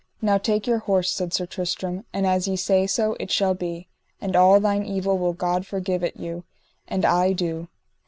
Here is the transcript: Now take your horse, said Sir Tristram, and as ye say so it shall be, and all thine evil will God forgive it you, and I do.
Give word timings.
Now 0.19 0.39
take 0.39 0.65
your 0.65 0.79
horse, 0.79 1.11
said 1.11 1.31
Sir 1.31 1.45
Tristram, 1.45 2.05
and 2.11 2.25
as 2.25 2.47
ye 2.47 2.55
say 2.55 2.87
so 2.87 3.15
it 3.19 3.29
shall 3.29 3.53
be, 3.53 3.87
and 4.19 4.35
all 4.35 4.59
thine 4.59 4.83
evil 4.83 5.15
will 5.19 5.33
God 5.33 5.63
forgive 5.63 6.03
it 6.03 6.17
you, 6.17 6.43
and 6.87 7.05
I 7.05 7.33
do. 7.33 7.67